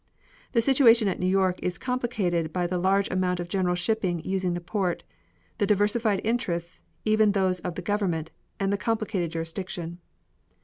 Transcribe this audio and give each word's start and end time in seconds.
The 0.53 0.63
situation 0.63 1.07
at 1.07 1.19
New 1.19 1.27
York 1.27 1.59
is 1.61 1.77
complicated 1.77 2.51
by 2.51 2.65
the 2.65 2.79
large 2.79 3.07
amount 3.11 3.39
of 3.39 3.47
general 3.47 3.75
shipping 3.75 4.19
using 4.25 4.55
the 4.55 4.59
port, 4.59 5.03
the 5.59 5.67
diversified 5.67 6.21
interests, 6.23 6.81
even 7.05 7.33
those 7.33 7.59
of 7.59 7.75
the 7.75 7.83
government, 7.83 8.31
and 8.59 8.73
the 8.73 8.77
complicated 8.81 9.29
jurisdiction. 9.33 9.99